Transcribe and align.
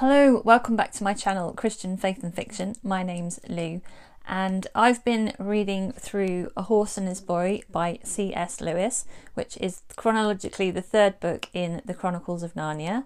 Hello, 0.00 0.40
welcome 0.46 0.76
back 0.76 0.92
to 0.92 1.04
my 1.04 1.12
channel, 1.12 1.52
Christian 1.52 1.98
Faith 1.98 2.24
and 2.24 2.34
Fiction. 2.34 2.74
My 2.82 3.02
name's 3.02 3.38
Lou, 3.46 3.82
and 4.26 4.66
I've 4.74 5.04
been 5.04 5.34
reading 5.38 5.92
through 5.92 6.50
A 6.56 6.62
Horse 6.62 6.96
and 6.96 7.06
His 7.06 7.20
Boy 7.20 7.60
by 7.70 7.98
C.S. 8.02 8.62
Lewis, 8.62 9.04
which 9.34 9.58
is 9.58 9.82
chronologically 9.96 10.70
the 10.70 10.80
third 10.80 11.20
book 11.20 11.50
in 11.52 11.82
the 11.84 11.92
Chronicles 11.92 12.42
of 12.42 12.54
Narnia. 12.54 13.04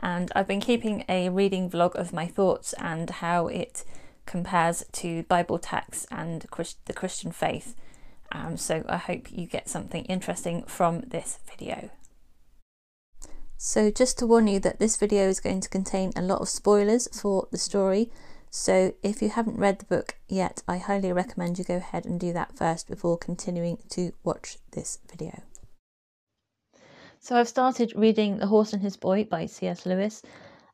And 0.00 0.30
I've 0.36 0.46
been 0.46 0.60
keeping 0.60 1.06
a 1.08 1.30
reading 1.30 1.70
vlog 1.70 1.94
of 1.94 2.12
my 2.12 2.26
thoughts 2.26 2.74
and 2.74 3.08
how 3.08 3.46
it 3.46 3.82
compares 4.26 4.84
to 4.92 5.22
Bible 5.22 5.58
texts 5.58 6.06
and 6.10 6.42
the 6.42 6.92
Christian 6.92 7.32
faith. 7.32 7.74
Um, 8.32 8.58
so 8.58 8.84
I 8.86 8.98
hope 8.98 9.32
you 9.32 9.46
get 9.46 9.70
something 9.70 10.04
interesting 10.04 10.64
from 10.64 11.04
this 11.06 11.38
video. 11.50 11.88
So 13.56 13.90
just 13.90 14.18
to 14.18 14.26
warn 14.26 14.46
you 14.46 14.60
that 14.60 14.78
this 14.78 14.96
video 14.96 15.28
is 15.28 15.40
going 15.40 15.60
to 15.60 15.68
contain 15.68 16.12
a 16.16 16.22
lot 16.22 16.40
of 16.40 16.48
spoilers 16.48 17.08
for 17.18 17.48
the 17.50 17.58
story. 17.58 18.10
So 18.50 18.94
if 19.02 19.20
you 19.22 19.30
haven't 19.30 19.58
read 19.58 19.78
the 19.78 19.86
book 19.86 20.16
yet, 20.28 20.62
I 20.68 20.78
highly 20.78 21.12
recommend 21.12 21.58
you 21.58 21.64
go 21.64 21.76
ahead 21.76 22.04
and 22.04 22.20
do 22.20 22.32
that 22.32 22.56
first 22.56 22.88
before 22.88 23.18
continuing 23.18 23.78
to 23.90 24.12
watch 24.22 24.58
this 24.72 24.98
video. 25.10 25.42
So 27.20 27.36
I've 27.36 27.48
started 27.48 27.94
reading 27.96 28.36
The 28.36 28.46
Horse 28.46 28.74
and 28.74 28.82
His 28.82 28.98
Boy 28.98 29.24
by 29.24 29.46
C.S. 29.46 29.86
Lewis, 29.86 30.20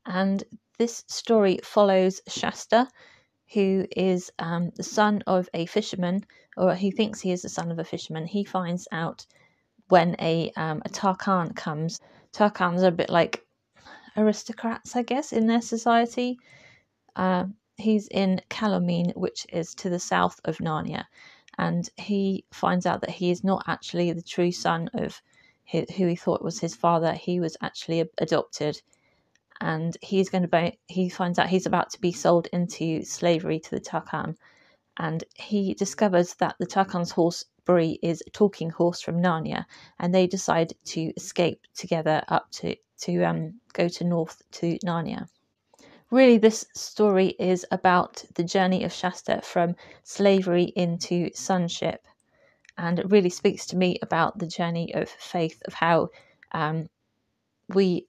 and 0.05 0.43
this 0.79 1.05
story 1.07 1.61
follows 1.63 2.21
Shasta, 2.27 2.89
who 3.53 3.87
is 3.97 4.33
um, 4.39 4.73
the 4.75 4.83
son 4.83 5.23
of 5.27 5.49
a 5.55 5.67
fisherman, 5.67 6.25
or 6.57 6.75
he 6.75 6.91
thinks 6.91 7.21
he 7.21 7.31
is 7.31 7.43
the 7.43 7.49
son 7.49 7.71
of 7.71 7.79
a 7.79 7.85
fisherman. 7.85 8.27
He 8.27 8.43
finds 8.43 8.89
out 8.91 9.27
when 9.89 10.17
a, 10.19 10.51
um, 10.57 10.83
a 10.85 10.89
Tarkaan 10.89 11.55
comes. 11.55 12.01
Tarkaans 12.33 12.83
are 12.83 12.89
a 12.89 12.93
bit 12.93 13.11
like 13.11 13.47
aristocrats, 14.17 14.97
I 14.97 15.03
guess, 15.03 15.33
in 15.33 15.47
their 15.47 15.61
society. 15.61 16.39
Uh, 17.17 17.47
he's 17.77 18.09
in 18.09 18.41
Calormene, 18.51 19.17
which 19.17 19.47
is 19.53 19.75
to 19.77 19.91
the 19.91 19.99
south 19.99 20.41
of 20.45 20.59
Narnia, 20.59 21.05
and 21.59 21.89
he 21.97 22.45
finds 22.53 22.87
out 22.87 23.01
that 23.01 23.11
he 23.11 23.31
is 23.31 23.43
not 23.43 23.65
actually 23.67 24.13
the 24.13 24.23
true 24.23 24.53
son 24.53 24.89
of 24.95 25.21
who 25.71 26.07
he 26.07 26.17
thought 26.17 26.43
was 26.43 26.61
his 26.61 26.75
father. 26.75 27.15
He 27.15 27.39
was 27.41 27.57
actually 27.61 28.09
adopted 28.19 28.81
and 29.61 29.97
he's 30.01 30.31
going 30.31 30.43
to 30.43 30.49
be 30.49 30.79
he 30.89 31.09
finds 31.09 31.39
out 31.39 31.49
he's 31.49 31.67
about 31.67 31.91
to 31.91 32.01
be 32.01 32.13
sold 32.13 32.49
into 32.53 33.05
slavery 33.05 33.61
to 33.61 33.71
the 33.71 33.81
Tarkaan 33.81 34.37
and 34.97 35.25
he 35.35 35.75
discovers 35.75 36.35
that 36.35 36.57
the 36.59 36.67
Tarkaan's 36.67 37.11
horse 37.11 37.45
Bree 37.71 38.01
is 38.03 38.21
talking 38.33 38.71
horse 38.71 39.01
from 39.01 39.23
Narnia 39.23 39.65
and 40.01 40.13
they 40.13 40.27
decide 40.27 40.73
to 40.87 41.13
escape 41.17 41.61
together 41.77 42.21
up 42.27 42.51
to 42.59 42.75
to 43.03 43.23
um, 43.23 43.61
go 43.73 43.87
to 43.87 44.03
north 44.03 44.43
to 44.59 44.77
Narnia. 44.85 45.29
Really, 46.11 46.37
this 46.37 46.67
story 46.75 47.29
is 47.39 47.65
about 47.71 48.25
the 48.35 48.43
journey 48.43 48.83
of 48.83 48.93
Shasta 48.93 49.41
from 49.43 49.77
slavery 50.03 50.73
into 50.75 51.31
sonship, 51.33 52.05
and 52.77 52.99
it 52.99 53.09
really 53.09 53.31
speaks 53.31 53.67
to 53.67 53.77
me 53.77 54.01
about 54.03 54.39
the 54.41 54.49
journey 54.49 54.93
of 54.93 55.09
faith, 55.09 55.63
of 55.69 55.75
how 55.75 56.09
um, 56.51 56.89
we 57.69 58.09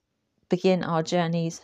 begin 0.49 0.83
our 0.83 1.03
journeys 1.03 1.61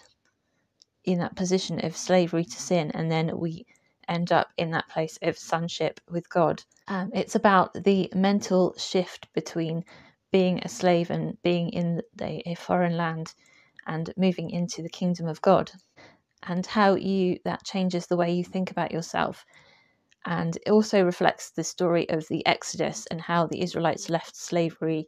in 1.03 1.17
that 1.17 1.35
position 1.35 1.83
of 1.83 1.97
slavery 1.97 2.45
to 2.45 2.61
sin, 2.61 2.91
and 2.93 3.11
then 3.11 3.39
we 3.39 3.65
end 4.07 4.31
up 4.31 4.49
in 4.57 4.71
that 4.71 4.89
place 4.89 5.17
of 5.21 5.37
sonship 5.37 5.99
with 6.09 6.29
God. 6.29 6.63
Um, 6.87 7.11
it's 7.13 7.35
about 7.35 7.73
the 7.73 8.09
mental 8.15 8.73
shift 8.77 9.31
between 9.33 9.83
being 10.31 10.59
a 10.59 10.69
slave 10.69 11.09
and 11.09 11.41
being 11.41 11.69
in 11.69 12.01
a 12.21 12.55
foreign 12.55 12.97
land 12.97 13.33
and 13.85 14.13
moving 14.17 14.49
into 14.49 14.81
the 14.81 14.89
kingdom 14.89 15.27
of 15.27 15.41
God, 15.41 15.71
and 16.43 16.65
how 16.65 16.95
you 16.95 17.39
that 17.45 17.63
changes 17.63 18.07
the 18.07 18.17
way 18.17 18.31
you 18.31 18.43
think 18.43 18.71
about 18.71 18.91
yourself. 18.91 19.45
And 20.25 20.57
it 20.65 20.69
also 20.69 21.03
reflects 21.03 21.51
the 21.51 21.63
story 21.63 22.09
of 22.09 22.27
the 22.27 22.45
Exodus 22.45 23.07
and 23.09 23.21
how 23.21 23.47
the 23.47 23.61
Israelites 23.61 24.09
left 24.09 24.35
slavery 24.35 25.07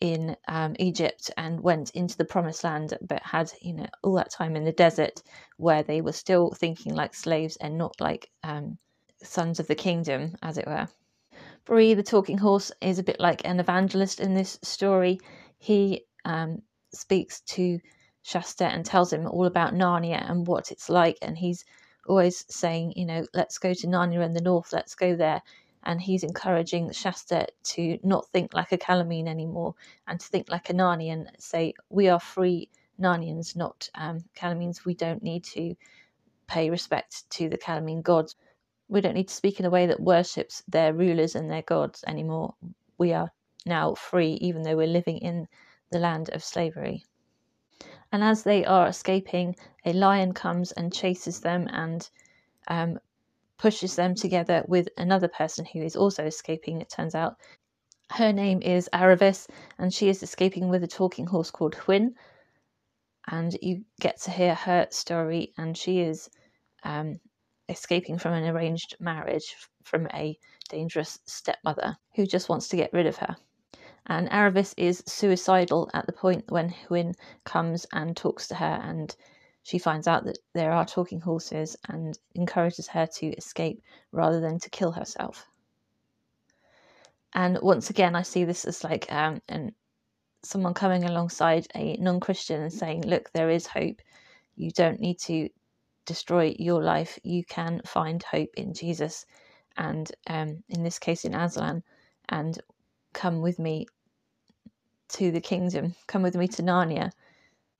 in 0.00 0.36
um, 0.46 0.76
Egypt 0.78 1.30
and 1.36 1.60
went 1.60 1.90
into 1.90 2.16
the 2.16 2.24
promised 2.24 2.64
land, 2.64 2.96
but 3.00 3.22
had, 3.22 3.50
you 3.60 3.74
know, 3.74 3.86
all 4.02 4.14
that 4.14 4.30
time 4.30 4.56
in 4.56 4.64
the 4.64 4.72
desert 4.72 5.22
where 5.56 5.82
they 5.82 6.00
were 6.00 6.12
still 6.12 6.50
thinking 6.52 6.94
like 6.94 7.14
slaves 7.14 7.56
and 7.56 7.76
not 7.76 8.00
like 8.00 8.30
um, 8.44 8.78
sons 9.22 9.58
of 9.58 9.66
the 9.66 9.74
kingdom, 9.74 10.36
as 10.42 10.58
it 10.58 10.66
were. 10.66 10.88
Bree, 11.64 11.94
the 11.94 12.02
talking 12.02 12.38
horse, 12.38 12.72
is 12.80 12.98
a 12.98 13.02
bit 13.02 13.20
like 13.20 13.42
an 13.44 13.60
evangelist 13.60 14.20
in 14.20 14.34
this 14.34 14.58
story. 14.62 15.18
He 15.58 16.04
um, 16.24 16.62
speaks 16.92 17.40
to 17.40 17.80
Shasta 18.22 18.66
and 18.66 18.84
tells 18.84 19.12
him 19.12 19.26
all 19.26 19.46
about 19.46 19.74
Narnia 19.74 20.30
and 20.30 20.46
what 20.46 20.70
it's 20.70 20.88
like, 20.88 21.18
and 21.22 21.36
he's 21.36 21.64
always 22.06 22.44
saying, 22.48 22.94
you 22.96 23.04
know, 23.04 23.26
let's 23.34 23.58
go 23.58 23.74
to 23.74 23.86
Narnia 23.86 24.24
in 24.24 24.32
the 24.32 24.40
north, 24.40 24.72
let's 24.72 24.94
go 24.94 25.14
there 25.16 25.42
and 25.88 26.02
he's 26.02 26.22
encouraging 26.22 26.92
Shasta 26.92 27.46
to 27.62 27.98
not 28.02 28.28
think 28.28 28.52
like 28.52 28.72
a 28.72 28.78
Calormene 28.78 29.26
anymore 29.26 29.74
and 30.06 30.20
to 30.20 30.26
think 30.26 30.50
like 30.50 30.68
a 30.68 30.74
Narnian. 30.74 31.28
Say 31.38 31.72
we 31.88 32.10
are 32.10 32.20
free 32.20 32.68
Narnians, 33.00 33.56
not 33.56 33.88
um, 33.94 34.22
Calormenes. 34.36 34.84
We 34.84 34.92
don't 34.92 35.22
need 35.22 35.44
to 35.44 35.74
pay 36.46 36.68
respect 36.68 37.28
to 37.30 37.48
the 37.48 37.56
Calormene 37.56 38.02
gods. 38.02 38.36
We 38.88 39.00
don't 39.00 39.14
need 39.14 39.28
to 39.28 39.34
speak 39.34 39.60
in 39.60 39.64
a 39.64 39.70
way 39.70 39.86
that 39.86 39.98
worships 39.98 40.62
their 40.68 40.92
rulers 40.92 41.34
and 41.34 41.50
their 41.50 41.62
gods 41.62 42.04
anymore. 42.06 42.54
We 42.98 43.14
are 43.14 43.32
now 43.64 43.94
free, 43.94 44.32
even 44.42 44.64
though 44.64 44.76
we're 44.76 44.86
living 44.86 45.16
in 45.18 45.48
the 45.90 45.98
land 45.98 46.28
of 46.34 46.44
slavery. 46.44 47.06
And 48.12 48.22
as 48.22 48.42
they 48.42 48.62
are 48.66 48.88
escaping, 48.88 49.56
a 49.86 49.94
lion 49.94 50.34
comes 50.34 50.70
and 50.72 50.92
chases 50.92 51.40
them 51.40 51.66
and 51.72 52.10
um, 52.68 52.98
pushes 53.58 53.96
them 53.96 54.14
together 54.14 54.64
with 54.68 54.88
another 54.96 55.28
person 55.28 55.64
who 55.64 55.82
is 55.82 55.96
also 55.96 56.24
escaping, 56.24 56.80
it 56.80 56.88
turns 56.88 57.14
out. 57.14 57.36
Her 58.10 58.32
name 58.32 58.62
is 58.62 58.88
Aravis, 58.92 59.48
and 59.78 59.92
she 59.92 60.08
is 60.08 60.22
escaping 60.22 60.68
with 60.68 60.82
a 60.82 60.88
talking 60.88 61.26
horse 61.26 61.50
called 61.50 61.74
Hwin. 61.74 62.14
And 63.30 63.56
you 63.60 63.84
get 64.00 64.20
to 64.22 64.30
hear 64.30 64.54
her 64.54 64.86
story, 64.90 65.52
and 65.58 65.76
she 65.76 66.00
is 66.00 66.30
um, 66.84 67.20
escaping 67.68 68.18
from 68.18 68.32
an 68.32 68.48
arranged 68.48 68.96
marriage 69.00 69.54
from 69.82 70.06
a 70.14 70.38
dangerous 70.70 71.18
stepmother 71.26 71.96
who 72.14 72.26
just 72.26 72.48
wants 72.48 72.68
to 72.68 72.76
get 72.76 72.92
rid 72.92 73.06
of 73.06 73.16
her. 73.16 73.36
And 74.06 74.28
Aravis 74.30 74.72
is 74.78 75.02
suicidal 75.06 75.90
at 75.92 76.06
the 76.06 76.12
point 76.12 76.50
when 76.50 76.70
Hwin 76.70 77.14
comes 77.44 77.86
and 77.92 78.16
talks 78.16 78.48
to 78.48 78.54
her 78.54 78.80
and 78.82 79.14
she 79.62 79.78
finds 79.78 80.06
out 80.06 80.24
that 80.24 80.38
there 80.54 80.72
are 80.72 80.86
talking 80.86 81.20
horses 81.20 81.76
and 81.88 82.18
encourages 82.34 82.88
her 82.88 83.06
to 83.06 83.26
escape 83.34 83.82
rather 84.12 84.40
than 84.40 84.58
to 84.60 84.70
kill 84.70 84.92
herself. 84.92 85.46
And 87.34 87.58
once 87.60 87.90
again, 87.90 88.16
I 88.16 88.22
see 88.22 88.44
this 88.44 88.64
as 88.64 88.82
like 88.82 89.12
um, 89.12 89.42
and 89.48 89.72
someone 90.42 90.74
coming 90.74 91.04
alongside 91.04 91.66
a 91.74 91.96
non-Christian 91.98 92.62
and 92.62 92.72
saying, 92.72 93.02
"Look, 93.02 93.30
there 93.32 93.50
is 93.50 93.66
hope. 93.66 94.00
You 94.56 94.70
don't 94.70 95.00
need 95.00 95.18
to 95.20 95.48
destroy 96.06 96.54
your 96.58 96.82
life. 96.82 97.18
You 97.22 97.44
can 97.44 97.82
find 97.84 98.22
hope 98.22 98.50
in 98.56 98.72
Jesus, 98.72 99.26
and 99.76 100.10
um, 100.28 100.64
in 100.70 100.82
this 100.82 100.98
case, 100.98 101.24
in 101.24 101.34
Aslan, 101.34 101.82
and 102.30 102.58
come 103.12 103.42
with 103.42 103.58
me 103.58 103.86
to 105.10 105.30
the 105.30 105.40
kingdom. 105.40 105.94
Come 106.06 106.22
with 106.22 106.36
me 106.36 106.48
to 106.48 106.62
Narnia." 106.62 107.10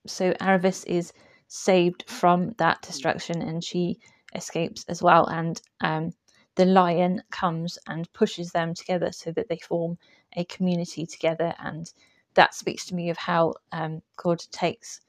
So 0.07 0.33
Aravis 0.35 0.85
is 0.87 1.13
saved 1.49 2.05
from 2.09 2.55
that 2.59 2.83
destruction 2.83 3.43
and 3.43 3.65
she 3.65 3.99
escapes 4.35 4.85
as 4.89 5.03
well. 5.03 5.27
And 5.27 5.61
um, 5.81 6.13
the 6.55 6.67
lion 6.67 7.23
comes 7.31 7.79
and 7.87 8.13
pushes 8.13 8.51
them 8.53 8.75
together 8.75 9.11
so 9.13 9.33
that 9.33 9.49
they 9.49 9.59
form 9.59 9.99
a 10.37 10.45
community 10.45 11.07
together. 11.07 11.55
And 11.59 11.91
that 12.35 12.55
speaks 12.55 12.87
to 12.87 12.95
me 12.95 13.11
of 13.11 13.17
how 13.17 13.55
um, 13.73 14.03
God 14.17 14.41
takes 14.53 15.01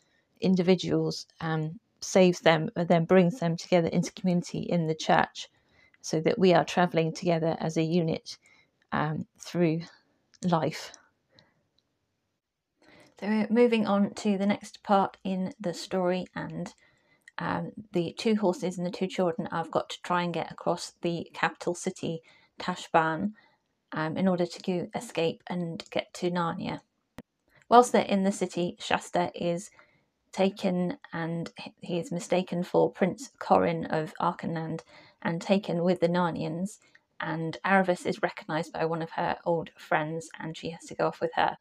individuals, 0.41 1.27
um, 1.41 1.79
saves 2.01 2.39
them, 2.39 2.69
and 2.75 2.87
then 2.87 3.05
brings 3.05 3.39
them 3.39 3.57
together 3.57 3.89
into 3.89 4.11
community 4.13 4.59
in 4.59 4.87
the 4.87 4.95
church 4.95 5.49
so 6.01 6.21
that 6.21 6.39
we 6.39 6.53
are 6.53 6.63
traveling 6.63 7.13
together 7.13 7.57
as 7.59 7.77
a 7.77 7.83
unit 7.83 8.37
um, 8.93 9.27
through 9.37 9.81
life. 10.43 10.93
So 13.19 13.27
we're 13.27 13.47
moving 13.49 13.85
on 13.85 14.13
to 14.13 14.37
the 14.37 14.45
next 14.45 14.81
part 14.81 15.17
in 15.25 15.53
the 15.59 15.73
story, 15.73 16.27
and 16.35 16.73
um, 17.37 17.73
the 17.91 18.15
two 18.17 18.35
horses 18.35 18.77
and 18.77 18.87
the 18.87 18.91
two 18.91 19.07
children 19.07 19.49
I've 19.51 19.71
got 19.71 19.89
to 19.89 20.01
try 20.03 20.23
and 20.23 20.33
get 20.33 20.49
across 20.49 20.93
the 21.01 21.29
capital 21.33 21.75
city, 21.75 22.21
Tashbaan, 22.61 23.33
um, 23.91 24.15
in 24.15 24.29
order 24.29 24.45
to 24.45 24.87
escape 24.95 25.43
and 25.47 25.83
get 25.91 26.13
to 26.13 26.31
Narnia. 26.31 26.79
Whilst 27.67 27.91
they're 27.91 28.03
in 28.03 28.23
the 28.23 28.31
city, 28.31 28.77
Shasta 28.79 29.31
is 29.35 29.69
taken 30.31 30.97
and 31.11 31.51
he 31.81 31.99
is 31.99 32.13
mistaken 32.13 32.63
for 32.63 32.89
Prince 32.89 33.31
Corin 33.37 33.83
of 33.87 34.13
Archenland 34.21 34.81
and 35.21 35.41
taken 35.41 35.83
with 35.83 35.99
the 35.99 36.07
Narnians. 36.07 36.77
And 37.19 37.57
Aravis 37.65 38.05
is 38.05 38.21
recognised 38.21 38.71
by 38.71 38.85
one 38.85 39.01
of 39.01 39.11
her 39.11 39.39
old 39.43 39.71
friends 39.77 40.29
and 40.39 40.55
she 40.55 40.69
has 40.69 40.85
to 40.85 40.95
go 40.95 41.07
off 41.07 41.19
with 41.19 41.31
her. 41.33 41.57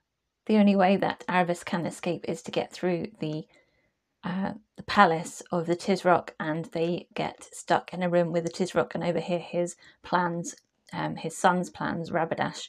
The 0.49 0.57
only 0.57 0.77
way 0.77 0.97
that 0.97 1.25
Aravis 1.29 1.63
can 1.63 1.85
escape 1.85 2.25
is 2.27 2.41
to 2.43 2.51
get 2.51 2.73
through 2.73 3.09
the 3.21 3.47
uh, 4.25 4.55
the 4.77 4.83
palace 4.83 5.43
of 5.53 5.67
the 5.67 5.77
Tisroc, 5.77 6.31
and 6.41 6.65
they 6.67 7.07
get 7.15 7.47
stuck 7.53 7.93
in 7.93 8.03
a 8.03 8.09
room 8.09 8.33
with 8.33 8.45
the 8.45 8.51
Tisroc 8.51 8.95
and 8.95 9.05
overhear 9.05 9.39
his 9.39 9.77
plans, 10.03 10.57
um, 10.93 11.17
his 11.17 11.37
son's 11.37 11.69
plans, 11.69 12.11
Rabadash, 12.11 12.69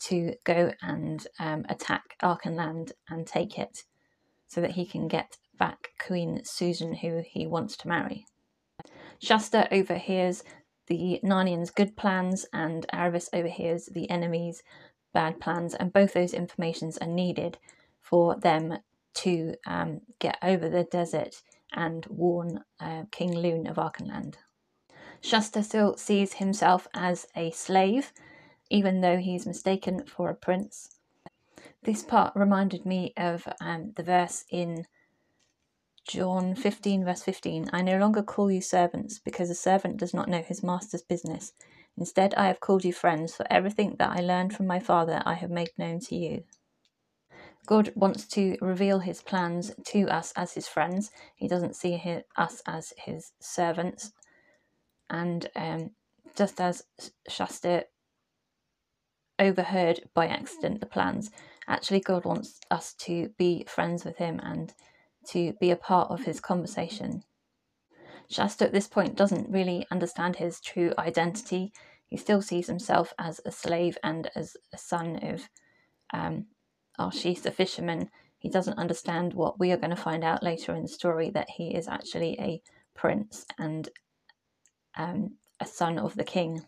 to 0.00 0.34
go 0.44 0.72
and 0.80 1.26
um, 1.38 1.66
attack 1.68 2.16
Archenland 2.22 2.92
and 3.08 3.26
take 3.26 3.58
it 3.58 3.84
so 4.48 4.62
that 4.62 4.72
he 4.72 4.86
can 4.86 5.06
get 5.06 5.36
back 5.58 5.90
Queen 6.04 6.40
Susan, 6.42 6.94
who 6.94 7.22
he 7.24 7.46
wants 7.46 7.76
to 7.76 7.88
marry. 7.88 8.24
Shasta 9.20 9.72
overhears 9.72 10.42
the 10.86 11.20
Narnians' 11.22 11.74
good 11.74 11.96
plans, 11.96 12.46
and 12.52 12.86
Aravis 12.92 13.28
overhears 13.34 13.86
the 13.86 14.08
enemy's 14.10 14.62
bad 15.12 15.40
plans, 15.40 15.74
and 15.74 15.92
both 15.92 16.12
those 16.12 16.34
informations 16.34 16.98
are 16.98 17.06
needed 17.06 17.58
for 18.00 18.36
them 18.36 18.78
to 19.14 19.54
um, 19.66 20.00
get 20.18 20.38
over 20.42 20.68
the 20.68 20.84
desert 20.84 21.42
and 21.72 22.06
warn 22.06 22.64
uh, 22.80 23.04
King 23.10 23.36
Lune 23.36 23.66
of 23.66 23.76
Archenland. 23.76 24.34
Shasta 25.20 25.62
still 25.62 25.96
sees 25.96 26.34
himself 26.34 26.88
as 26.94 27.26
a 27.36 27.50
slave, 27.50 28.12
even 28.70 29.00
though 29.00 29.18
he's 29.18 29.46
mistaken 29.46 30.04
for 30.06 30.30
a 30.30 30.34
prince. 30.34 30.96
This 31.82 32.02
part 32.02 32.34
reminded 32.34 32.86
me 32.86 33.12
of 33.16 33.46
um, 33.60 33.92
the 33.96 34.02
verse 34.02 34.44
in 34.50 34.86
John 36.06 36.54
15, 36.54 37.04
verse 37.04 37.22
15 37.22 37.70
I 37.72 37.82
no 37.82 37.98
longer 37.98 38.22
call 38.22 38.50
you 38.50 38.60
servants, 38.60 39.18
because 39.18 39.50
a 39.50 39.54
servant 39.54 39.98
does 39.98 40.14
not 40.14 40.28
know 40.28 40.42
his 40.42 40.62
master's 40.62 41.02
business. 41.02 41.52
Instead, 41.98 42.34
I 42.34 42.46
have 42.46 42.60
called 42.60 42.84
you 42.84 42.92
friends, 42.92 43.34
for 43.34 43.46
everything 43.50 43.96
that 43.98 44.10
I 44.16 44.20
learned 44.20 44.54
from 44.54 44.66
my 44.66 44.80
Father 44.80 45.22
I 45.26 45.34
have 45.34 45.50
made 45.50 45.70
known 45.78 46.00
to 46.00 46.16
you. 46.16 46.44
God 47.66 47.92
wants 47.94 48.26
to 48.28 48.56
reveal 48.60 48.98
his 48.98 49.22
plans 49.22 49.72
to 49.86 50.08
us 50.08 50.32
as 50.34 50.54
his 50.54 50.66
friends. 50.66 51.10
He 51.36 51.46
doesn't 51.46 51.76
see 51.76 52.02
us 52.36 52.62
as 52.66 52.92
his 52.96 53.32
servants. 53.40 54.12
And 55.08 55.48
um, 55.54 55.90
just 56.36 56.60
as 56.60 56.82
Shasta 57.28 57.86
overheard 59.38 60.00
by 60.14 60.26
accident 60.26 60.80
the 60.80 60.86
plans, 60.86 61.30
actually, 61.68 62.00
God 62.00 62.24
wants 62.24 62.60
us 62.70 62.94
to 62.94 63.30
be 63.38 63.64
friends 63.68 64.04
with 64.04 64.16
him 64.16 64.40
and 64.42 64.72
to 65.28 65.52
be 65.60 65.70
a 65.70 65.76
part 65.76 66.10
of 66.10 66.24
his 66.24 66.40
conversation. 66.40 67.22
Shasta 68.30 68.64
at 68.64 68.72
this 68.72 68.86
point 68.86 69.16
doesn't 69.16 69.50
really 69.50 69.86
understand 69.90 70.36
his 70.36 70.60
true 70.60 70.92
identity. 70.98 71.72
He 72.06 72.16
still 72.16 72.40
sees 72.40 72.68
himself 72.68 73.12
as 73.18 73.40
a 73.44 73.50
slave 73.50 73.98
and 74.04 74.30
as 74.36 74.56
a 74.72 74.78
son 74.78 75.16
of 75.22 75.48
um, 76.12 76.46
Arshees, 76.98 77.42
the 77.42 77.50
fisherman. 77.50 78.08
He 78.38 78.48
doesn't 78.48 78.78
understand 78.78 79.34
what 79.34 79.58
we 79.58 79.72
are 79.72 79.76
going 79.76 79.90
to 79.90 79.96
find 79.96 80.22
out 80.22 80.42
later 80.42 80.74
in 80.74 80.82
the 80.82 80.88
story 80.88 81.30
that 81.30 81.50
he 81.50 81.74
is 81.74 81.88
actually 81.88 82.38
a 82.40 82.62
prince 82.94 83.46
and 83.58 83.88
um, 84.96 85.36
a 85.58 85.66
son 85.66 85.98
of 85.98 86.14
the 86.14 86.24
king. 86.24 86.62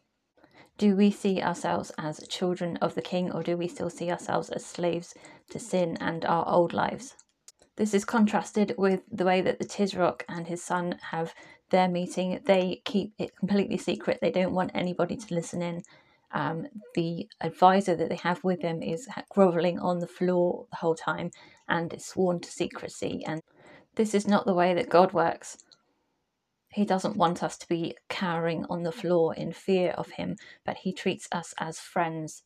Do 0.78 0.96
we 0.96 1.10
see 1.10 1.40
ourselves 1.40 1.92
as 1.96 2.26
children 2.28 2.76
of 2.78 2.94
the 2.94 3.02
king, 3.02 3.30
or 3.30 3.42
do 3.42 3.56
we 3.56 3.68
still 3.68 3.90
see 3.90 4.10
ourselves 4.10 4.50
as 4.50 4.66
slaves 4.66 5.14
to 5.50 5.58
sin 5.58 5.96
and 6.00 6.24
our 6.24 6.48
old 6.48 6.72
lives? 6.72 7.14
This 7.82 7.94
is 7.94 8.04
contrasted 8.04 8.76
with 8.78 9.00
the 9.10 9.24
way 9.24 9.40
that 9.40 9.58
the 9.58 9.64
Tisroc 9.64 10.22
and 10.28 10.46
his 10.46 10.62
son 10.62 11.00
have 11.10 11.34
their 11.70 11.88
meeting. 11.88 12.38
They 12.44 12.80
keep 12.84 13.12
it 13.18 13.36
completely 13.36 13.76
secret. 13.76 14.20
They 14.20 14.30
don't 14.30 14.54
want 14.54 14.70
anybody 14.72 15.16
to 15.16 15.34
listen 15.34 15.62
in. 15.62 15.82
Um, 16.30 16.68
the 16.94 17.28
advisor 17.40 17.96
that 17.96 18.08
they 18.08 18.20
have 18.22 18.44
with 18.44 18.60
them 18.60 18.84
is 18.84 19.08
groveling 19.30 19.80
on 19.80 19.98
the 19.98 20.06
floor 20.06 20.66
the 20.70 20.76
whole 20.76 20.94
time 20.94 21.32
and 21.68 21.92
is 21.92 22.06
sworn 22.06 22.38
to 22.42 22.52
secrecy. 22.52 23.24
And 23.26 23.40
this 23.96 24.14
is 24.14 24.28
not 24.28 24.46
the 24.46 24.54
way 24.54 24.74
that 24.74 24.88
God 24.88 25.12
works. 25.12 25.58
He 26.68 26.84
doesn't 26.84 27.16
want 27.16 27.42
us 27.42 27.58
to 27.58 27.68
be 27.68 27.96
cowering 28.08 28.64
on 28.70 28.84
the 28.84 28.92
floor 28.92 29.34
in 29.34 29.52
fear 29.52 29.90
of 29.98 30.08
Him, 30.10 30.36
but 30.64 30.76
He 30.76 30.92
treats 30.92 31.26
us 31.32 31.52
as 31.58 31.80
friends. 31.80 32.42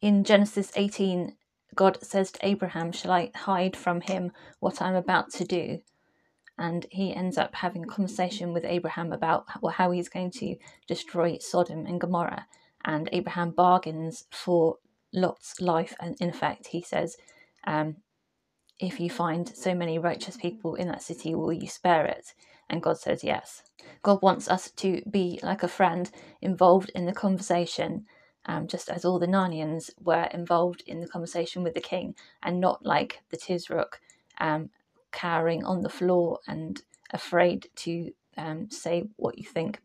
In 0.00 0.24
Genesis 0.24 0.72
18, 0.74 1.36
God 1.74 2.02
says 2.02 2.32
to 2.32 2.46
Abraham, 2.46 2.92
Shall 2.92 3.12
I 3.12 3.30
hide 3.34 3.76
from 3.76 4.00
him 4.00 4.32
what 4.60 4.82
I'm 4.82 4.94
about 4.94 5.30
to 5.34 5.44
do? 5.44 5.80
And 6.58 6.86
he 6.90 7.14
ends 7.14 7.38
up 7.38 7.54
having 7.54 7.84
a 7.84 7.86
conversation 7.86 8.52
with 8.52 8.64
Abraham 8.64 9.12
about 9.12 9.46
how 9.74 9.92
he's 9.92 10.08
going 10.08 10.32
to 10.32 10.56
destroy 10.88 11.38
Sodom 11.38 11.86
and 11.86 12.00
Gomorrah. 12.00 12.46
And 12.84 13.08
Abraham 13.12 13.52
bargains 13.52 14.24
for 14.30 14.78
Lot's 15.12 15.60
life. 15.60 15.94
And 16.00 16.16
in 16.20 16.30
effect, 16.30 16.68
he 16.68 16.82
says, 16.82 17.16
um, 17.66 17.96
If 18.80 18.98
you 18.98 19.08
find 19.08 19.48
so 19.48 19.74
many 19.74 19.98
righteous 19.98 20.36
people 20.36 20.74
in 20.74 20.88
that 20.88 21.02
city, 21.02 21.34
will 21.34 21.52
you 21.52 21.68
spare 21.68 22.06
it? 22.06 22.34
And 22.68 22.82
God 22.82 22.98
says 22.98 23.22
yes. 23.22 23.62
God 24.02 24.20
wants 24.20 24.48
us 24.48 24.70
to 24.72 25.02
be 25.10 25.38
like 25.42 25.62
a 25.62 25.68
friend 25.68 26.10
involved 26.42 26.90
in 26.94 27.06
the 27.06 27.12
conversation 27.12 28.04
um, 28.48 28.66
just 28.66 28.88
as 28.88 29.04
all 29.04 29.18
the 29.18 29.26
Narnians 29.26 29.90
were 30.00 30.28
involved 30.32 30.82
in 30.86 31.00
the 31.00 31.06
conversation 31.08 31.62
with 31.62 31.74
the 31.74 31.80
king, 31.80 32.14
and 32.42 32.60
not 32.60 32.84
like 32.84 33.20
the 33.30 33.36
Tisroc, 33.36 34.00
um, 34.40 34.70
cowering 35.12 35.64
on 35.64 35.82
the 35.82 35.88
floor 35.88 36.40
and 36.48 36.82
afraid 37.12 37.68
to 37.76 38.10
um, 38.36 38.70
say 38.70 39.04
what 39.16 39.38
you 39.38 39.44
think 39.44 39.80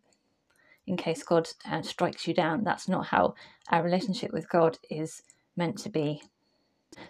in 0.88 0.98
case 0.98 1.24
God 1.24 1.50
uh, 1.70 1.82
strikes 1.82 2.28
you 2.28 2.34
down. 2.34 2.64
That's 2.64 2.88
not 2.88 3.08
how 3.08 3.36
our 3.70 3.84
relationship 3.84 4.32
with 4.34 4.50
God 4.50 4.78
is 4.90 5.22
meant 5.56 5.78
to 5.80 5.90
be. 5.90 6.24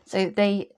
So 0.05 0.29
they, 0.29 0.69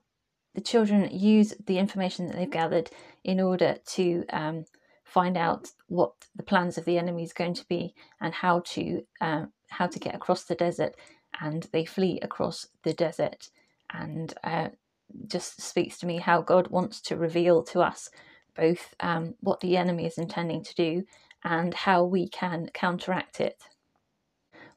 the 0.54 0.60
children, 0.60 1.08
use 1.12 1.54
the 1.66 1.78
information 1.78 2.26
that 2.26 2.36
they've 2.36 2.50
gathered 2.50 2.90
in 3.24 3.40
order 3.40 3.76
to 3.94 4.24
um, 4.30 4.64
find 5.06 5.36
out 5.36 5.70
what 5.86 6.12
the 6.34 6.42
plans 6.42 6.76
of 6.76 6.84
the 6.84 6.98
enemy 6.98 7.22
is 7.22 7.32
going 7.32 7.54
to 7.54 7.64
be 7.68 7.94
and 8.20 8.34
how 8.34 8.60
to 8.60 9.02
uh, 9.20 9.46
how 9.68 9.86
to 9.86 9.98
get 9.98 10.14
across 10.14 10.44
the 10.44 10.54
desert, 10.54 10.94
and 11.40 11.68
they 11.72 11.84
flee 11.84 12.18
across 12.22 12.66
the 12.82 12.92
desert, 12.92 13.48
and 13.92 14.34
uh, 14.44 14.68
just 15.26 15.62
speaks 15.62 15.98
to 15.98 16.06
me 16.06 16.18
how 16.18 16.42
God 16.42 16.68
wants 16.68 17.00
to 17.02 17.16
reveal 17.16 17.62
to 17.64 17.80
us 17.80 18.10
both 18.56 18.94
um, 19.00 19.34
what 19.40 19.60
the 19.60 19.76
enemy 19.76 20.06
is 20.06 20.18
intending 20.18 20.62
to 20.64 20.74
do 20.74 21.04
and 21.44 21.74
how 21.74 22.02
we 22.04 22.28
can 22.28 22.70
counteract 22.74 23.40
it. 23.40 23.62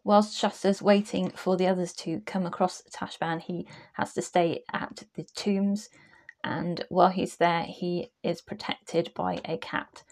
Whilst 0.03 0.39
Shasta's 0.39 0.81
waiting 0.81 1.29
for 1.31 1.57
the 1.57 1.67
others 1.67 1.93
to 1.93 2.21
come 2.25 2.45
across 2.45 2.83
Tashbaan, 2.93 3.41
he 3.41 3.67
has 3.93 4.13
to 4.13 4.21
stay 4.21 4.63
at 4.71 5.03
the 5.15 5.23
tombs, 5.35 5.89
and 6.43 6.85
while 6.89 7.09
he's 7.09 7.37
there, 7.37 7.63
he 7.63 8.11
is 8.23 8.41
protected 8.41 9.11
by 9.13 9.39
a 9.45 9.57
cat 9.57 10.03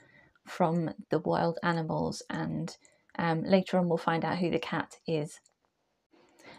from 0.47 0.91
the 1.09 1.19
wild 1.19 1.59
animals 1.63 2.23
and 2.29 2.75
um, 3.19 3.43
later 3.43 3.77
on, 3.77 3.89
we'll 3.89 3.97
find 3.97 4.23
out 4.23 4.37
who 4.37 4.51
the 4.51 4.59
cat 4.59 4.95
is. 5.07 5.39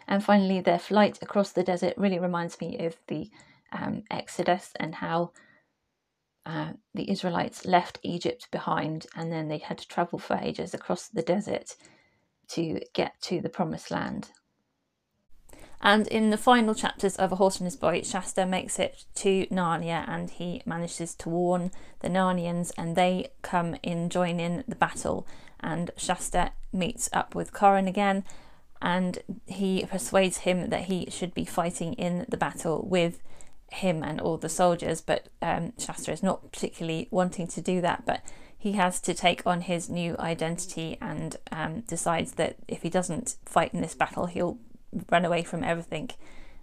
And 0.07 0.23
finally, 0.23 0.59
their 0.59 0.79
flight 0.79 1.19
across 1.21 1.51
the 1.51 1.63
desert 1.63 1.93
really 1.97 2.19
reminds 2.19 2.59
me 2.59 2.85
of 2.85 2.97
the 3.07 3.29
um, 3.71 4.03
Exodus 4.11 4.71
and 4.79 4.95
how 4.95 5.31
uh, 6.45 6.73
the 6.93 7.09
Israelites 7.09 7.65
left 7.65 7.99
Egypt 8.03 8.47
behind 8.51 9.05
and 9.15 9.31
then 9.31 9.47
they 9.47 9.59
had 9.59 9.77
to 9.77 9.87
travel 9.87 10.17
for 10.17 10.37
ages 10.41 10.73
across 10.73 11.07
the 11.07 11.21
desert 11.21 11.75
to 12.49 12.79
get 12.93 13.13
to 13.21 13.39
the 13.39 13.49
promised 13.49 13.91
land. 13.91 14.31
And 15.81 16.07
in 16.07 16.29
the 16.29 16.37
final 16.37 16.75
chapters 16.75 17.15
of 17.15 17.31
A 17.31 17.37
Horse 17.37 17.57
and 17.57 17.65
His 17.65 17.77
Boy, 17.77 18.01
Shasta 18.01 18.45
makes 18.45 18.79
it 18.79 19.05
to 19.15 19.45
Narnia 19.47 20.07
and 20.07 20.29
he 20.29 20.61
manages 20.65 21.15
to 21.15 21.29
warn 21.29 21.71
the 22.01 22.09
Narnians, 22.09 22.71
and 22.77 22.95
they 22.95 23.31
come 23.41 23.77
in, 23.81 24.09
join 24.09 24.39
in 24.39 24.63
the 24.67 24.75
battle. 24.75 25.25
And 25.61 25.91
Shasta 25.95 26.51
meets 26.73 27.09
up 27.13 27.33
with 27.33 27.53
Corin 27.53 27.87
again, 27.87 28.25
and 28.81 29.19
he 29.45 29.85
persuades 29.85 30.39
him 30.39 30.69
that 30.69 30.85
he 30.85 31.07
should 31.09 31.33
be 31.33 31.45
fighting 31.45 31.93
in 31.93 32.25
the 32.27 32.37
battle 32.37 32.85
with 32.85 33.21
him 33.71 34.03
and 34.03 34.19
all 34.19 34.37
the 34.37 34.49
soldiers. 34.49 34.99
But 34.99 35.29
um, 35.41 35.73
Shasta 35.77 36.11
is 36.11 36.23
not 36.23 36.51
particularly 36.51 37.07
wanting 37.09 37.47
to 37.47 37.61
do 37.61 37.79
that, 37.81 38.05
but 38.05 38.21
he 38.57 38.73
has 38.73 38.99
to 39.01 39.13
take 39.13 39.47
on 39.47 39.61
his 39.61 39.89
new 39.89 40.17
identity 40.19 40.97
and 40.99 41.37
um, 41.53 41.81
decides 41.81 42.33
that 42.33 42.57
if 42.67 42.81
he 42.81 42.89
doesn't 42.89 43.37
fight 43.45 43.73
in 43.73 43.79
this 43.79 43.95
battle, 43.95 44.25
he'll 44.25 44.57
run 45.11 45.25
away 45.25 45.43
from 45.43 45.63
everything. 45.63 46.09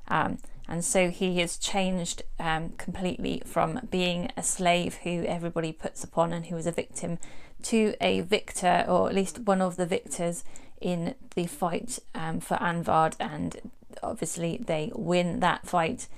Um, 0.08 0.38
And 0.68 0.84
so 0.84 1.10
he 1.10 1.38
has 1.38 1.58
changed 1.58 2.22
um, 2.40 2.70
completely 2.76 3.40
from 3.46 3.86
being 3.88 4.32
a 4.36 4.42
slave 4.42 4.96
who 5.04 5.24
everybody 5.24 5.72
puts 5.72 6.02
upon 6.02 6.32
and 6.32 6.46
who 6.46 6.56
is 6.56 6.66
a 6.66 6.72
victim 6.72 7.18
to 7.62 7.94
a 8.00 8.22
victor, 8.22 8.84
or 8.88 9.08
at 9.08 9.14
least 9.14 9.46
one 9.46 9.62
of 9.62 9.76
the 9.76 9.86
victors 9.86 10.44
in 10.80 11.14
the 11.34 11.46
fight 11.46 12.00
um, 12.14 12.40
for 12.40 12.60
Anvard. 12.60 13.14
And 13.20 13.70
obviously, 14.02 14.58
they 14.66 14.90
win 14.94 15.40
that 15.40 15.66
fight. 15.66 16.08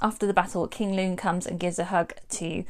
After 0.00 0.26
the 0.26 0.34
battle, 0.34 0.66
King 0.66 0.96
Lune 0.96 1.16
comes 1.16 1.46
and 1.46 1.60
gives 1.60 1.78
a 1.78 1.84
hug 1.84 2.14
to 2.30 2.64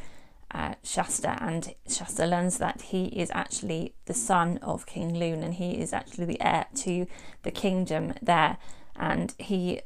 uh, 0.55 0.75
Shasta, 0.85 1.37
and 1.43 1.75
Shasta 1.89 2.27
learns 2.27 2.59
that 2.59 2.81
he 2.81 3.07
is 3.07 3.31
actually 3.35 3.95
the 4.07 4.15
son 4.15 4.59
of 4.63 4.87
King 4.87 5.19
Lune 5.19 5.43
and 5.43 5.55
he 5.55 5.73
is 5.73 5.93
actually 5.93 6.27
the 6.27 6.41
heir 6.41 6.67
to 6.77 7.07
the 7.43 7.51
kingdom 7.51 8.15
there. 8.23 8.59
And 8.95 9.35
he 9.39 9.81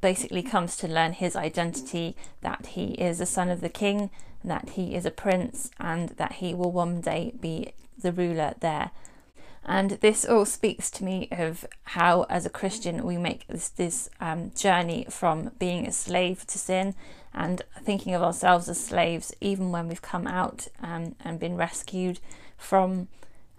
basically 0.00 0.42
comes 0.42 0.76
to 0.78 0.88
learn 0.88 1.12
his 1.12 1.36
identity 1.36 2.16
that 2.40 2.66
he 2.66 2.92
is 2.94 3.20
a 3.20 3.26
son 3.26 3.48
of 3.48 3.60
the 3.60 3.68
king, 3.68 4.10
that 4.42 4.70
he 4.70 4.96
is 4.96 5.06
a 5.06 5.10
prince, 5.10 5.70
and 5.78 6.10
that 6.10 6.32
he 6.34 6.52
will 6.54 6.72
one 6.72 7.00
day 7.00 7.32
be 7.40 7.72
the 7.96 8.12
ruler 8.12 8.54
there. 8.60 8.90
And 9.64 9.92
this 10.02 10.24
all 10.24 10.44
speaks 10.44 10.90
to 10.90 11.04
me 11.04 11.28
of 11.30 11.64
how, 11.84 12.24
as 12.24 12.44
a 12.44 12.50
Christian, 12.50 13.02
we 13.04 13.16
make 13.16 13.46
this, 13.46 13.68
this 13.70 14.10
um, 14.20 14.50
journey 14.54 15.06
from 15.08 15.52
being 15.58 15.86
a 15.86 15.92
slave 15.92 16.46
to 16.48 16.58
sin 16.58 16.94
and 17.34 17.62
thinking 17.82 18.14
of 18.14 18.22
ourselves 18.22 18.68
as 18.68 18.78
slaves, 18.78 19.34
even 19.40 19.72
when 19.72 19.88
we've 19.88 20.02
come 20.02 20.26
out 20.26 20.68
um, 20.82 21.16
and 21.24 21.40
been 21.40 21.56
rescued 21.56 22.20
from 22.56 23.08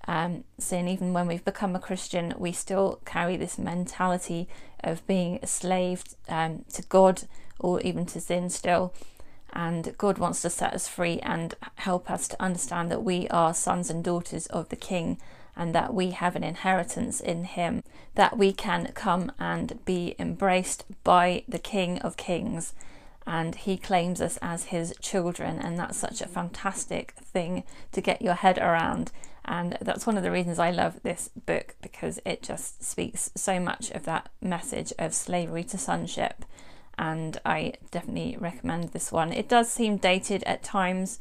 um, 0.08 0.44
sin, 0.58 0.88
even 0.88 1.14
when 1.14 1.28
we've 1.28 1.44
become 1.44 1.76
a 1.76 1.80
Christian, 1.80 2.34
we 2.38 2.52
still 2.52 3.00
carry 3.06 3.38
this 3.38 3.58
mentality 3.58 4.48
of 4.84 5.06
being 5.08 5.40
a 5.42 5.48
slave 5.48 6.04
um, 6.30 6.64
to 6.74 6.84
God 6.84 7.24
or 7.60 7.82
even 7.82 8.06
to 8.08 8.22
sin 8.22 8.50
still. 8.50 8.94
And 9.54 9.98
God 9.98 10.18
wants 10.18 10.42
to 10.42 10.50
set 10.50 10.74
us 10.74 10.88
free 10.88 11.20
and 11.20 11.56
help 11.76 12.12
us 12.12 12.28
to 12.30 12.42
understand 12.42 12.92
that 12.92 13.04
we 13.04 13.28
are 13.30 13.54
sons 13.54 13.90
and 13.90 14.04
daughters 14.04 14.48
of 14.48 14.70
the 14.70 14.76
King 14.76 15.18
and 15.56 15.74
that 15.74 15.94
we 15.94 16.12
have 16.12 16.36
an 16.36 16.44
inheritance 16.44 17.22
in 17.22 17.46
Him, 17.46 17.84
that 18.16 18.38
we 18.38 18.52
can 18.52 18.92
come 18.94 19.32
and 19.40 19.80
be 19.86 20.16
embraced 20.20 20.84
by 21.04 21.44
the 21.48 21.60
King 21.60 22.00
of 22.00 22.18
Kings. 22.18 22.74
And 23.28 23.56
he 23.56 23.78
claims 23.78 24.22
us 24.22 24.38
as 24.42 24.66
his 24.66 24.94
children, 25.02 25.60
and 25.60 25.80
that's 25.80 25.98
such 25.98 26.22
a 26.22 26.28
fantastic 26.28 27.14
thing 27.14 27.64
to 27.92 28.02
get 28.02 28.22
your 28.22 28.36
head 28.36 28.60
around 28.60 29.12
and 29.48 29.78
that's 29.80 30.08
one 30.08 30.18
of 30.18 30.24
the 30.24 30.32
reasons 30.32 30.58
I 30.58 30.72
love 30.72 31.02
this 31.04 31.30
book 31.46 31.76
because 31.82 32.20
it 32.26 32.42
just 32.42 32.84
speaks 32.84 33.32
so 33.36 33.60
much 33.60 33.92
of 33.92 34.04
that 34.06 34.30
message 34.42 34.92
of 34.98 35.14
slavery 35.14 35.64
to 35.66 35.78
sonship. 35.78 36.44
And 36.98 37.40
I 37.46 37.74
definitely 37.92 38.38
recommend 38.40 38.90
this 38.90 39.12
one. 39.12 39.32
It 39.32 39.48
does 39.48 39.72
seem 39.72 39.98
dated 39.98 40.44
at 40.44 40.64
times, 40.64 41.20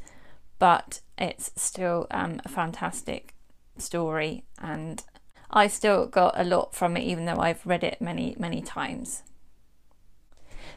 but 0.59 1.01
it's 1.19 1.51
still 1.57 2.07
um, 2.11 2.41
a 2.45 2.49
fantastic 2.49 3.35
story. 3.77 4.45
And 4.59 5.03
I 5.51 5.67
still 5.67 6.07
got 6.07 6.39
a 6.39 6.45
lot 6.45 6.75
from 6.75 6.97
it, 6.97 7.03
even 7.03 7.27
though 7.27 7.41
I've 7.41 7.67
read 7.67 7.85
it 7.85 8.01
many, 8.01 8.37
many 8.39 8.63
times. 8.63 9.23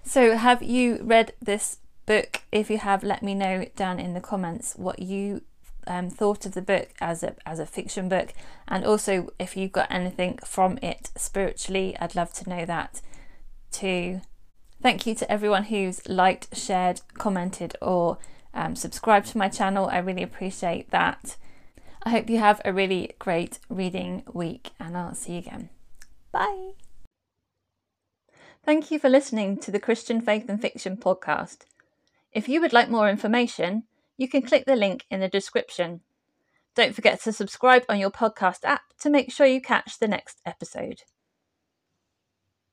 So, 0.07 0.37
have 0.37 0.63
you 0.63 0.99
read 1.03 1.33
this 1.41 1.79
book? 2.05 2.43
If 2.49 2.69
you 2.69 2.77
have, 2.77 3.03
let 3.03 3.21
me 3.21 3.35
know 3.35 3.65
down 3.75 3.99
in 3.99 4.13
the 4.13 4.21
comments 4.21 4.73
what 4.77 4.99
you 4.99 5.41
um, 5.85 6.09
thought 6.09 6.45
of 6.45 6.53
the 6.53 6.61
book 6.61 6.87
as 7.01 7.23
a 7.23 7.35
as 7.45 7.59
a 7.59 7.65
fiction 7.65 8.07
book, 8.07 8.33
and 8.69 8.85
also 8.85 9.33
if 9.37 9.57
you've 9.57 9.73
got 9.73 9.91
anything 9.91 10.39
from 10.45 10.79
it 10.81 11.11
spiritually, 11.17 11.97
I'd 11.99 12.15
love 12.15 12.31
to 12.33 12.49
know 12.49 12.65
that 12.65 13.01
too. 13.69 14.21
Thank 14.81 15.05
you 15.05 15.13
to 15.15 15.29
everyone 15.29 15.65
who's 15.65 16.07
liked, 16.07 16.55
shared, 16.55 17.01
commented, 17.17 17.75
or 17.81 18.17
um, 18.53 18.77
subscribed 18.77 19.27
to 19.27 19.37
my 19.37 19.49
channel. 19.49 19.87
I 19.87 19.97
really 19.97 20.23
appreciate 20.23 20.89
that. 20.91 21.35
I 22.03 22.11
hope 22.11 22.29
you 22.29 22.37
have 22.37 22.61
a 22.63 22.71
really 22.71 23.11
great 23.19 23.59
reading 23.67 24.23
week, 24.31 24.69
and 24.79 24.95
I'll 24.95 25.15
see 25.15 25.33
you 25.33 25.39
again. 25.39 25.69
Bye. 26.31 26.86
Thank 28.67 28.91
you 28.91 28.99
for 28.99 29.07
listening 29.07 29.59
to 29.59 29.71
the 29.71 29.79
Christian 29.79 30.19
Faith 30.19 30.49
and 30.49 30.61
Fiction 30.61 30.97
podcast. 30.97 31.59
If 32.33 32.49
you 32.49 32.59
would 32.59 32.73
like 32.73 32.89
more 32.89 33.09
information, 33.09 33.83
you 34.17 34.27
can 34.27 34.41
click 34.41 34.65
the 34.65 34.75
link 34.75 35.05
in 35.09 35.21
the 35.21 35.29
description. 35.29 36.01
Don't 36.75 36.93
forget 36.93 37.21
to 37.21 37.31
subscribe 37.31 37.85
on 37.87 37.97
your 37.97 38.11
podcast 38.11 38.65
app 38.65 38.81
to 38.99 39.09
make 39.09 39.31
sure 39.31 39.47
you 39.47 39.61
catch 39.61 39.99
the 39.99 40.07
next 40.09 40.41
episode. 40.45 41.03